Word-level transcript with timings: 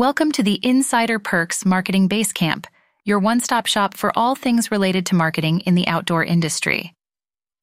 Welcome 0.00 0.32
to 0.32 0.42
the 0.42 0.58
Insider 0.62 1.18
Perks 1.18 1.66
Marketing 1.66 2.08
Basecamp, 2.08 2.64
your 3.04 3.18
one 3.18 3.38
stop 3.38 3.66
shop 3.66 3.94
for 3.94 4.10
all 4.16 4.34
things 4.34 4.70
related 4.70 5.04
to 5.04 5.14
marketing 5.14 5.60
in 5.66 5.74
the 5.74 5.86
outdoor 5.86 6.24
industry. 6.24 6.94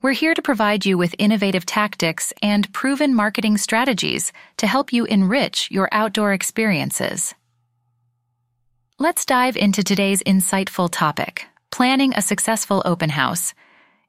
We're 0.03 0.11
here 0.11 0.35
to 0.35 0.41
provide 0.43 0.85
you 0.85 0.99
with 0.99 1.15
innovative 1.17 1.65
tactics 1.65 2.33
and 2.43 2.71
proven 2.71 3.15
marketing 3.15 3.57
strategies 3.57 4.31
to 4.57 4.67
help 4.67 4.93
you 4.93 5.05
enrich 5.05 5.71
your 5.71 5.89
outdoor 5.91 6.31
experiences. 6.31 7.33
Let's 8.99 9.25
dive 9.25 9.57
into 9.57 9.83
today's 9.83 10.21
insightful 10.21 10.89
topic 10.91 11.47
planning 11.71 12.13
a 12.15 12.21
successful 12.21 12.83
open 12.85 13.09
house. 13.09 13.55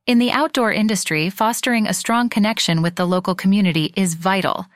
In 0.06 0.18
the 0.18 0.32
outdoor 0.32 0.70
industry, 0.70 1.30
fostering 1.30 1.86
a 1.86 1.94
strong 1.94 2.28
connection 2.28 2.82
with 2.82 2.96
the 2.96 3.06
local 3.06 3.34
community 3.34 3.94
is 3.96 4.12
vital. 4.12 4.66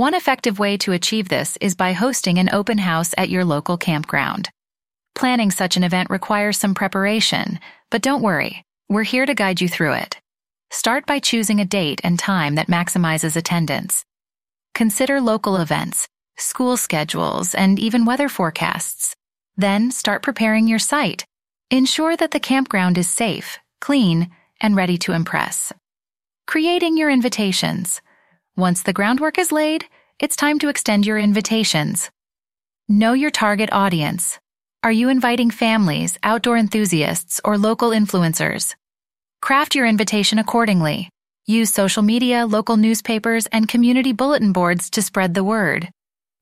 One 0.00 0.14
effective 0.14 0.58
way 0.58 0.78
to 0.78 0.92
achieve 0.92 1.28
this 1.28 1.58
is 1.60 1.74
by 1.74 1.92
hosting 1.92 2.38
an 2.38 2.48
open 2.54 2.78
house 2.78 3.12
at 3.18 3.28
your 3.28 3.44
local 3.44 3.76
campground. 3.76 4.48
Planning 5.14 5.50
such 5.50 5.76
an 5.76 5.84
event 5.84 6.08
requires 6.08 6.56
some 6.56 6.72
preparation, 6.72 7.60
but 7.90 8.00
don't 8.00 8.22
worry, 8.22 8.64
we're 8.88 9.02
here 9.02 9.26
to 9.26 9.34
guide 9.34 9.60
you 9.60 9.68
through 9.68 9.92
it. 9.92 10.16
Start 10.70 11.04
by 11.04 11.18
choosing 11.18 11.60
a 11.60 11.66
date 11.66 12.00
and 12.02 12.18
time 12.18 12.54
that 12.54 12.68
maximizes 12.68 13.36
attendance. 13.36 14.06
Consider 14.74 15.20
local 15.20 15.58
events, 15.58 16.08
school 16.38 16.78
schedules, 16.78 17.54
and 17.54 17.78
even 17.78 18.06
weather 18.06 18.30
forecasts. 18.30 19.14
Then 19.58 19.90
start 19.90 20.22
preparing 20.22 20.66
your 20.66 20.78
site. 20.78 21.26
Ensure 21.70 22.16
that 22.16 22.30
the 22.30 22.40
campground 22.40 22.96
is 22.96 23.10
safe, 23.10 23.58
clean, 23.82 24.30
and 24.62 24.74
ready 24.74 24.96
to 24.96 25.12
impress. 25.12 25.74
Creating 26.46 26.96
your 26.96 27.10
invitations. 27.10 28.00
Once 28.56 28.82
the 28.82 28.92
groundwork 28.92 29.38
is 29.38 29.52
laid, 29.52 29.86
it's 30.18 30.36
time 30.36 30.58
to 30.58 30.68
extend 30.68 31.06
your 31.06 31.18
invitations. 31.18 32.10
Know 32.88 33.12
your 33.12 33.30
target 33.30 33.72
audience. 33.72 34.38
Are 34.82 34.90
you 34.90 35.08
inviting 35.08 35.50
families, 35.50 36.18
outdoor 36.22 36.56
enthusiasts, 36.56 37.40
or 37.44 37.56
local 37.56 37.90
influencers? 37.90 38.74
Craft 39.40 39.74
your 39.74 39.86
invitation 39.86 40.38
accordingly. 40.38 41.08
Use 41.46 41.72
social 41.72 42.02
media, 42.02 42.44
local 42.44 42.76
newspapers, 42.76 43.46
and 43.46 43.68
community 43.68 44.12
bulletin 44.12 44.52
boards 44.52 44.90
to 44.90 45.02
spread 45.02 45.34
the 45.34 45.44
word. 45.44 45.88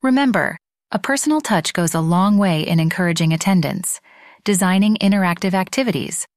Remember, 0.01 0.57
a 0.91 0.99
personal 0.99 1.41
touch 1.41 1.73
goes 1.73 1.93
a 1.93 2.01
long 2.01 2.37
way 2.37 2.61
in 2.61 2.79
encouraging 2.79 3.33
attendance. 3.33 4.01
Designing 4.43 4.95
interactive 4.97 5.53
activities. 5.53 6.27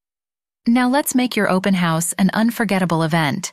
Now 0.67 0.87
let's 0.87 1.15
make 1.15 1.35
your 1.35 1.49
open 1.49 1.73
house 1.73 2.13
an 2.13 2.29
unforgettable 2.33 3.03
event 3.03 3.51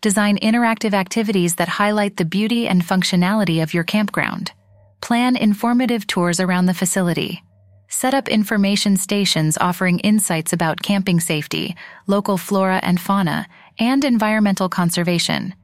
design 0.00 0.38
interactive 0.38 0.94
activities 0.94 1.56
that 1.56 1.68
highlight 1.68 2.16
the 2.16 2.24
beauty 2.24 2.68
and 2.68 2.82
functionality 2.82 3.62
of 3.62 3.74
your 3.74 3.84
campground. 3.84 4.52
Plan 5.00 5.36
informative 5.36 6.06
tours 6.06 6.40
around 6.40 6.66
the 6.66 6.74
facility. 6.74 7.42
Set 7.88 8.14
up 8.14 8.28
information 8.28 8.96
stations 8.96 9.56
offering 9.58 9.98
insights 10.00 10.52
about 10.52 10.82
camping 10.82 11.20
safety, 11.20 11.74
local 12.06 12.36
flora 12.36 12.80
and 12.82 13.00
fauna, 13.00 13.46
and 13.78 14.04
environmental 14.04 14.68
conservation. 14.68 15.54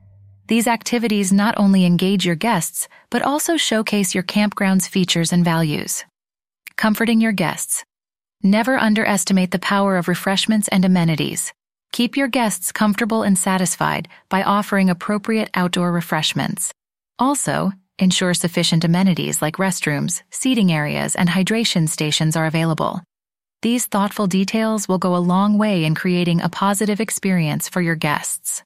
These 0.48 0.66
activities 0.66 1.32
not 1.32 1.54
only 1.56 1.84
engage 1.84 2.26
your 2.26 2.34
guests, 2.34 2.88
but 3.10 3.22
also 3.22 3.56
showcase 3.56 4.14
your 4.14 4.24
campground's 4.24 4.88
features 4.88 5.32
and 5.32 5.44
values. 5.44 6.04
Comforting 6.76 7.20
your 7.20 7.32
guests. 7.32 7.84
Never 8.42 8.76
underestimate 8.76 9.52
the 9.52 9.58
power 9.58 9.96
of 9.96 10.08
refreshments 10.08 10.68
and 10.68 10.84
amenities. 10.84 11.52
Keep 11.94 12.16
your 12.16 12.26
guests 12.26 12.72
comfortable 12.72 13.22
and 13.22 13.38
satisfied 13.38 14.08
by 14.28 14.42
offering 14.42 14.90
appropriate 14.90 15.48
outdoor 15.54 15.92
refreshments. 15.92 16.72
Also, 17.20 17.70
ensure 18.00 18.34
sufficient 18.34 18.82
amenities 18.82 19.40
like 19.40 19.58
restrooms, 19.58 20.22
seating 20.28 20.72
areas, 20.72 21.14
and 21.14 21.28
hydration 21.28 21.88
stations 21.88 22.34
are 22.34 22.46
available. 22.46 23.00
These 23.62 23.86
thoughtful 23.86 24.26
details 24.26 24.88
will 24.88 24.98
go 24.98 25.14
a 25.14 25.22
long 25.22 25.56
way 25.56 25.84
in 25.84 25.94
creating 25.94 26.40
a 26.40 26.48
positive 26.48 27.00
experience 27.00 27.68
for 27.68 27.80
your 27.80 27.94
guests. 27.94 28.64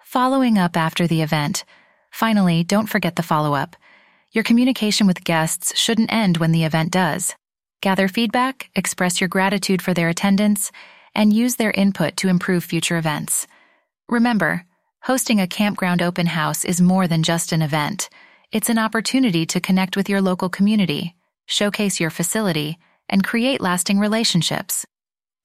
Following 0.00 0.56
up 0.56 0.74
after 0.74 1.06
the 1.06 1.20
event. 1.20 1.66
Finally, 2.10 2.64
don't 2.64 2.88
forget 2.88 3.16
the 3.16 3.22
follow 3.22 3.54
up. 3.54 3.76
Your 4.32 4.42
communication 4.42 5.06
with 5.06 5.22
guests 5.22 5.78
shouldn't 5.78 6.10
end 6.10 6.38
when 6.38 6.52
the 6.52 6.64
event 6.64 6.92
does. 6.92 7.34
Gather 7.82 8.08
feedback, 8.08 8.70
express 8.74 9.20
your 9.20 9.28
gratitude 9.28 9.82
for 9.82 9.92
their 9.92 10.08
attendance, 10.08 10.72
and 11.16 11.32
use 11.32 11.56
their 11.56 11.72
input 11.72 12.16
to 12.18 12.28
improve 12.28 12.62
future 12.62 12.96
events. 12.96 13.48
Remember, 14.08 14.64
hosting 15.02 15.40
a 15.40 15.48
campground 15.48 16.02
open 16.02 16.26
house 16.26 16.64
is 16.64 16.80
more 16.80 17.08
than 17.08 17.24
just 17.24 17.50
an 17.50 17.62
event. 17.62 18.08
It's 18.52 18.68
an 18.68 18.78
opportunity 18.78 19.46
to 19.46 19.60
connect 19.60 19.96
with 19.96 20.08
your 20.08 20.20
local 20.20 20.48
community, 20.48 21.16
showcase 21.46 21.98
your 21.98 22.10
facility, 22.10 22.78
and 23.08 23.24
create 23.24 23.60
lasting 23.60 23.98
relationships. 23.98 24.86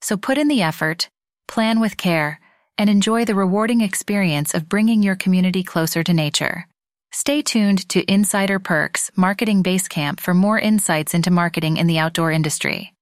So 0.00 0.16
put 0.16 0.38
in 0.38 0.48
the 0.48 0.62
effort, 0.62 1.08
plan 1.48 1.80
with 1.80 1.96
care, 1.96 2.38
and 2.76 2.90
enjoy 2.90 3.24
the 3.24 3.34
rewarding 3.34 3.80
experience 3.80 4.54
of 4.54 4.68
bringing 4.68 5.02
your 5.02 5.16
community 5.16 5.62
closer 5.62 6.02
to 6.02 6.12
nature. 6.12 6.66
Stay 7.12 7.42
tuned 7.42 7.88
to 7.90 8.10
Insider 8.12 8.58
Perks 8.58 9.10
Marketing 9.16 9.62
Basecamp 9.62 10.20
for 10.20 10.34
more 10.34 10.58
insights 10.58 11.14
into 11.14 11.30
marketing 11.30 11.76
in 11.76 11.86
the 11.86 11.98
outdoor 11.98 12.30
industry. 12.30 12.92